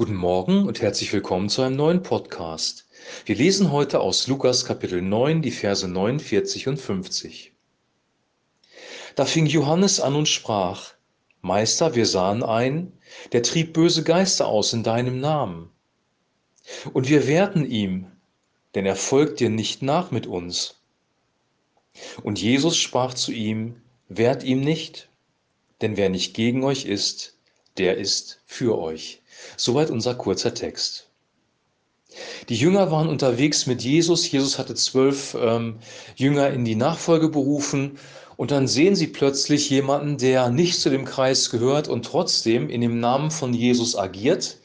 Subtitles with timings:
[0.00, 2.88] Guten Morgen und herzlich willkommen zu einem neuen Podcast.
[3.26, 7.52] Wir lesen heute aus Lukas Kapitel 9 die Verse 49 und 50.
[9.14, 10.94] Da fing Johannes an und sprach,
[11.42, 12.94] Meister, wir sahen ein,
[13.32, 15.68] der trieb böse Geister aus in deinem Namen.
[16.94, 18.06] Und wir wehrten ihm,
[18.74, 20.80] denn er folgt dir nicht nach mit uns.
[22.22, 25.10] Und Jesus sprach zu ihm, Wehrt ihm nicht,
[25.82, 27.36] denn wer nicht gegen euch ist,
[27.78, 29.22] der ist für euch.
[29.56, 31.08] Soweit unser kurzer Text.
[32.48, 34.30] Die Jünger waren unterwegs mit Jesus.
[34.30, 35.78] Jesus hatte zwölf ähm,
[36.16, 37.98] Jünger in die Nachfolge berufen.
[38.36, 42.80] Und dann sehen sie plötzlich jemanden, der nicht zu dem Kreis gehört und trotzdem in
[42.80, 44.56] dem Namen von Jesus agiert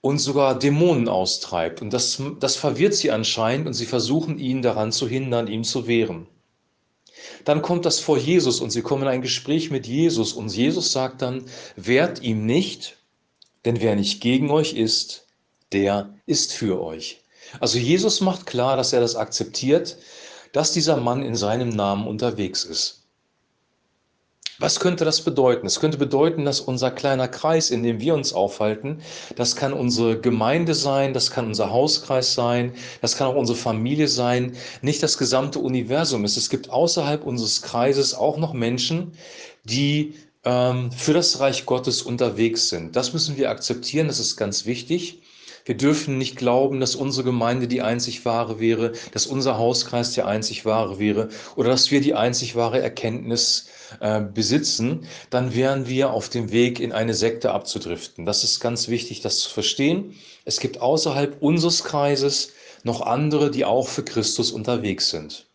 [0.00, 1.80] und sogar Dämonen austreibt.
[1.82, 5.86] Und das, das verwirrt sie anscheinend und sie versuchen ihn daran zu hindern, ihm zu
[5.86, 6.26] wehren.
[7.44, 10.92] Dann kommt das vor Jesus und sie kommen in ein Gespräch mit Jesus und Jesus
[10.92, 11.44] sagt dann,
[11.76, 12.96] wehrt ihm nicht,
[13.64, 15.26] denn wer nicht gegen euch ist,
[15.72, 17.22] der ist für euch.
[17.60, 19.96] Also Jesus macht klar, dass er das akzeptiert,
[20.52, 23.05] dass dieser Mann in seinem Namen unterwegs ist.
[24.58, 25.66] Was könnte das bedeuten?
[25.66, 29.02] Es könnte bedeuten, dass unser kleiner Kreis, in dem wir uns aufhalten,
[29.36, 34.08] das kann unsere Gemeinde sein, das kann unser Hauskreis sein, das kann auch unsere Familie
[34.08, 36.38] sein, nicht das gesamte Universum ist.
[36.38, 39.12] Es gibt außerhalb unseres Kreises auch noch Menschen,
[39.64, 42.96] die ähm, für das Reich Gottes unterwegs sind.
[42.96, 45.20] Das müssen wir akzeptieren, das ist ganz wichtig.
[45.66, 50.28] Wir dürfen nicht glauben, dass unsere Gemeinde die einzig wahre wäre, dass unser Hauskreis der
[50.28, 53.66] einzig wahre wäre oder dass wir die einzig wahre Erkenntnis
[53.98, 55.08] äh, besitzen.
[55.28, 58.24] Dann wären wir auf dem Weg, in eine Sekte abzudriften.
[58.24, 60.14] Das ist ganz wichtig, das zu verstehen.
[60.44, 62.52] Es gibt außerhalb unseres Kreises
[62.84, 65.46] noch andere, die auch für Christus unterwegs sind.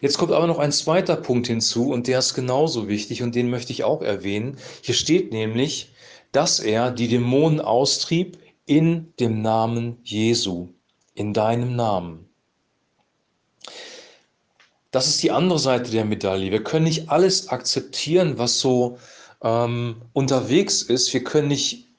[0.00, 3.50] Jetzt kommt aber noch ein zweiter Punkt hinzu und der ist genauso wichtig und den
[3.50, 4.56] möchte ich auch erwähnen.
[4.80, 5.92] Hier steht nämlich,
[6.32, 10.68] dass er die Dämonen austrieb in dem Namen Jesu,
[11.14, 12.28] in deinem Namen.
[14.90, 16.50] Das ist die andere Seite der Medaille.
[16.50, 18.98] Wir können nicht alles akzeptieren, was so
[19.42, 21.12] ähm, unterwegs ist.
[21.12, 21.91] Wir können nicht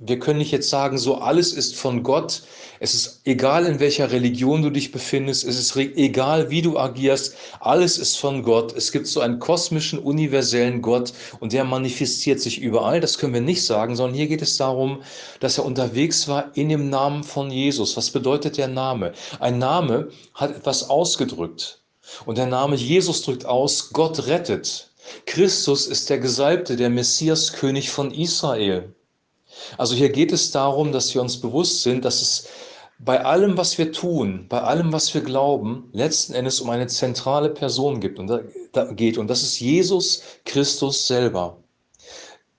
[0.00, 2.42] wir können nicht jetzt sagen, so alles ist von Gott.
[2.78, 5.42] Es ist egal, in welcher Religion du dich befindest.
[5.42, 7.34] Es ist egal, wie du agierst.
[7.58, 8.72] Alles ist von Gott.
[8.76, 13.00] Es gibt so einen kosmischen, universellen Gott und der manifestiert sich überall.
[13.00, 15.02] Das können wir nicht sagen, sondern hier geht es darum,
[15.40, 17.96] dass er unterwegs war in dem Namen von Jesus.
[17.96, 19.12] Was bedeutet der Name?
[19.40, 21.82] Ein Name hat etwas ausgedrückt.
[22.24, 24.92] Und der Name Jesus drückt aus, Gott rettet.
[25.26, 28.94] Christus ist der Gesalbte, der Messias, König von Israel.
[29.76, 32.48] Also hier geht es darum, dass wir uns bewusst sind, dass es
[32.98, 37.50] bei allem, was wir tun, bei allem, was wir glauben, letzten Endes um eine zentrale
[37.50, 38.40] Person gibt und da,
[38.72, 39.18] da geht.
[39.18, 41.58] Und das ist Jesus Christus selber.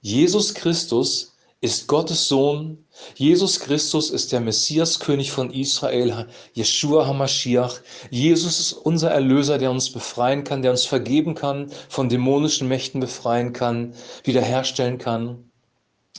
[0.01, 2.85] Jesus Christus ist Gottes Sohn.
[3.15, 7.81] Jesus Christus ist der Messias, König von Israel, Yeshua HaMashiach.
[8.09, 13.01] Jesus ist unser Erlöser, der uns befreien kann, der uns vergeben kann, von dämonischen Mächten
[13.01, 13.93] befreien kann,
[14.23, 15.48] wiederherstellen kann.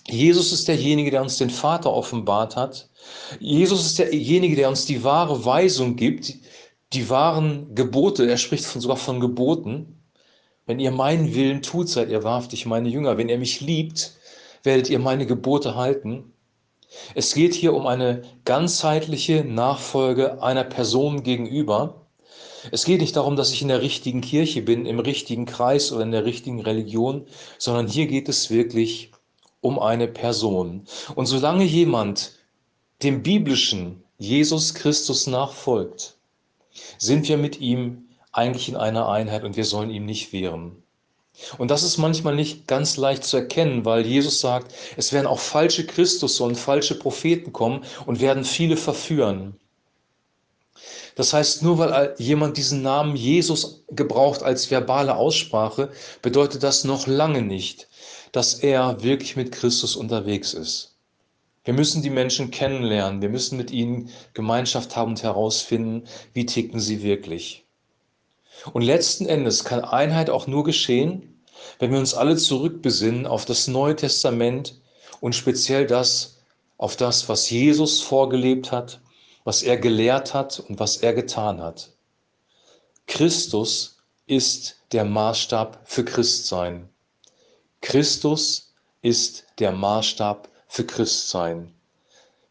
[0.08, 2.88] Jesus ist derjenige, der uns den Vater offenbart hat.
[3.38, 6.34] Jesus ist derjenige, der uns die wahre Weisung gibt,
[6.92, 8.28] die wahren Gebote.
[8.28, 10.00] Er spricht von, sogar von Geboten.
[10.66, 13.18] Wenn ihr meinen Willen tut, seid ihr wahrhaftig meine Jünger.
[13.18, 14.12] Wenn ihr mich liebt,
[14.62, 16.32] werdet ihr meine Gebote halten.
[17.14, 22.06] Es geht hier um eine ganzheitliche Nachfolge einer Person gegenüber.
[22.72, 26.02] Es geht nicht darum, dass ich in der richtigen Kirche bin, im richtigen Kreis oder
[26.02, 27.26] in der richtigen Religion,
[27.58, 29.12] sondern hier geht es wirklich
[29.60, 30.86] um eine Person.
[31.14, 32.32] Und solange jemand
[33.02, 36.16] dem biblischen Jesus Christus nachfolgt,
[36.98, 40.82] sind wir mit ihm eigentlich in einer Einheit und wir sollen ihm nicht wehren.
[41.58, 45.38] Und das ist manchmal nicht ganz leicht zu erkennen, weil Jesus sagt, es werden auch
[45.38, 49.56] falsche Christus und falsche Propheten kommen und werden viele verführen.
[51.14, 55.90] Das heißt, nur weil jemand diesen Namen Jesus gebraucht als verbale Aussprache,
[56.22, 57.88] bedeutet das noch lange nicht,
[58.32, 60.96] dass er wirklich mit Christus unterwegs ist.
[61.64, 66.80] Wir müssen die Menschen kennenlernen, wir müssen mit ihnen Gemeinschaft haben und herausfinden, wie ticken
[66.80, 67.64] sie wirklich.
[68.72, 71.40] Und letzten Endes kann Einheit auch nur geschehen,
[71.78, 74.80] wenn wir uns alle zurückbesinnen auf das Neue Testament
[75.20, 76.38] und speziell das,
[76.76, 79.00] auf das, was Jesus vorgelebt hat,
[79.44, 81.90] was er gelehrt hat und was er getan hat.
[83.06, 86.89] Christus ist der Maßstab für Christsein.
[87.82, 91.74] Christus ist der Maßstab für Christsein.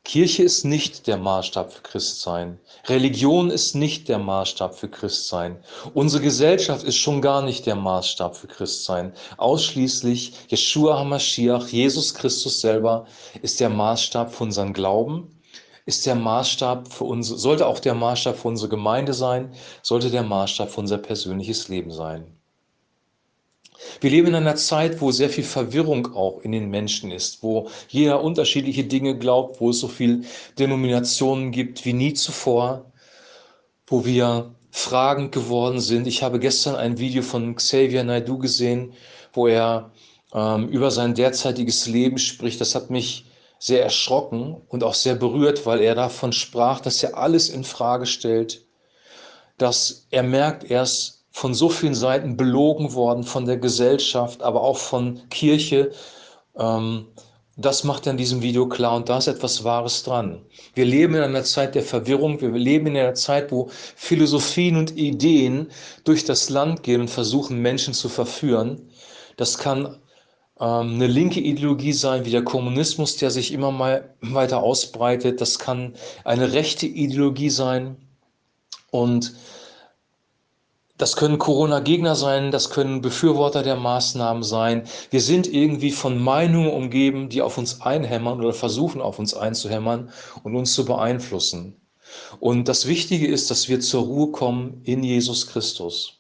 [0.04, 2.60] Kirche ist nicht der Maßstab für Christsein.
[2.88, 5.64] Religion ist nicht der Maßstab für Christsein.
[5.94, 9.14] Unsere Gesellschaft ist schon gar nicht der Maßstab für Christsein.
[9.38, 13.06] Ausschließlich Yeshua HaMashiach, Jesus Christus selber,
[13.44, 15.40] ist der Maßstab für unseren Glauben,
[15.86, 19.54] ist der Maßstab für uns, sollte auch der Maßstab für unsere Gemeinde sein,
[19.84, 22.39] sollte der Maßstab für unser persönliches Leben sein.
[24.02, 27.70] Wir leben in einer Zeit, wo sehr viel Verwirrung auch in den Menschen ist, wo
[27.88, 30.22] jeder unterschiedliche Dinge glaubt, wo es so viele
[30.58, 32.92] Denominationen gibt wie nie zuvor,
[33.88, 36.08] wo wir fragend geworden sind.
[36.08, 38.94] Ich habe gestern ein Video von Xavier Naidu gesehen,
[39.34, 39.92] wo er
[40.34, 42.62] ähm, über sein derzeitiges Leben spricht.
[42.62, 43.26] Das hat mich
[43.60, 48.06] sehr erschrocken und auch sehr berührt, weil er davon sprach, dass er alles in Frage
[48.06, 48.66] stellt,
[49.58, 54.62] dass er merkt, er ist von so vielen Seiten belogen worden, von der Gesellschaft, aber
[54.62, 55.92] auch von Kirche.
[56.58, 57.06] Ähm,
[57.56, 60.42] das macht er in diesem Video klar und da ist etwas Wahres dran.
[60.74, 64.98] Wir leben in einer Zeit der Verwirrung, wir leben in einer Zeit, wo Philosophien und
[64.98, 65.70] Ideen
[66.04, 68.90] durch das Land gehen und versuchen, Menschen zu verführen.
[69.38, 69.98] Das kann
[70.60, 75.40] ähm, eine linke Ideologie sein, wie der Kommunismus, der sich immer mal weiter ausbreitet.
[75.40, 75.94] Das kann
[76.26, 77.96] eine rechte Ideologie sein.
[78.92, 79.34] Und
[81.00, 84.84] das können Corona-Gegner sein, das können Befürworter der Maßnahmen sein.
[85.10, 90.12] Wir sind irgendwie von Meinungen umgeben, die auf uns einhämmern oder versuchen auf uns einzuhämmern
[90.44, 91.80] und uns zu beeinflussen.
[92.42, 96.20] Und das Wichtige ist, dass wir zur Ruhe kommen in Jesus Christus.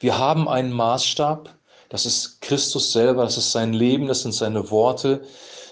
[0.00, 1.54] Wir haben einen Maßstab,
[1.90, 5.20] das ist Christus selber, das ist sein Leben, das sind seine Worte,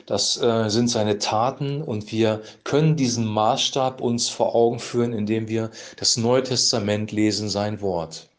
[0.08, 5.48] das äh, sind seine Taten und wir können diesen Maßstab uns vor Augen führen, indem
[5.48, 8.30] wir das Neue Testament lesen, sein Wort.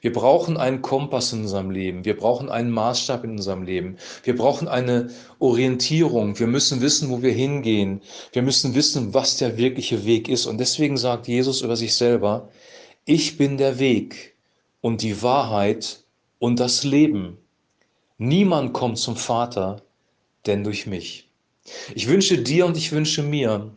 [0.00, 2.06] Wir brauchen einen Kompass in unserem Leben.
[2.06, 3.98] Wir brauchen einen Maßstab in unserem Leben.
[4.22, 6.38] Wir brauchen eine Orientierung.
[6.38, 8.00] Wir müssen wissen, wo wir hingehen.
[8.32, 10.46] Wir müssen wissen, was der wirkliche Weg ist.
[10.46, 12.48] Und deswegen sagt Jesus über sich selber,
[13.04, 14.34] ich bin der Weg
[14.80, 16.04] und die Wahrheit
[16.38, 17.36] und das Leben.
[18.16, 19.82] Niemand kommt zum Vater
[20.46, 21.28] denn durch mich.
[21.94, 23.70] Ich wünsche dir und ich wünsche mir,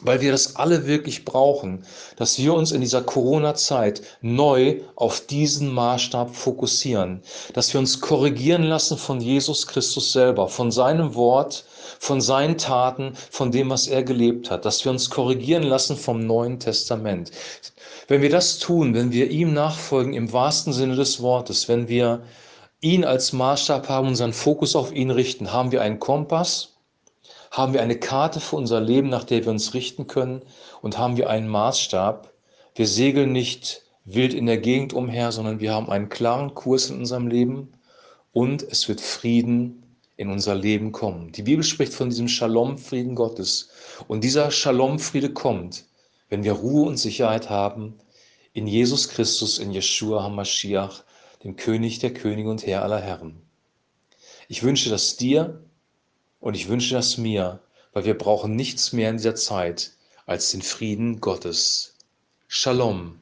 [0.00, 1.84] weil wir das alle wirklich brauchen,
[2.16, 8.62] dass wir uns in dieser Corona-Zeit neu auf diesen Maßstab fokussieren, dass wir uns korrigieren
[8.62, 11.64] lassen von Jesus Christus selber, von seinem Wort,
[11.98, 16.26] von seinen Taten, von dem, was er gelebt hat, dass wir uns korrigieren lassen vom
[16.26, 17.30] Neuen Testament.
[18.08, 22.22] Wenn wir das tun, wenn wir ihm nachfolgen im wahrsten Sinne des Wortes, wenn wir
[22.82, 26.72] ihn als Maßstab haben, unseren Fokus auf ihn richten, haben wir einen Kompass,
[27.50, 30.42] haben wir eine Karte für unser Leben, nach der wir uns richten können?
[30.80, 32.32] Und haben wir einen Maßstab.
[32.74, 36.98] Wir segeln nicht wild in der Gegend umher, sondern wir haben einen klaren Kurs in
[36.98, 37.72] unserem Leben.
[38.32, 39.82] Und es wird Frieden
[40.16, 41.30] in unser Leben kommen.
[41.32, 43.68] Die Bibel spricht von diesem Shalom-Frieden Gottes.
[44.08, 45.84] Und dieser Shalom-Friede kommt,
[46.30, 47.98] wenn wir Ruhe und Sicherheit haben
[48.54, 51.04] in Jesus Christus, in Yeshua HaMashiach,
[51.44, 53.42] dem König der Könige und Herr aller Herren.
[54.48, 55.64] Ich wünsche das dir
[56.40, 57.60] und ich wünsche das mir,
[57.92, 59.92] weil wir brauchen nichts mehr in dieser Zeit
[60.26, 61.96] als den Frieden Gottes.
[62.48, 63.20] Shalom.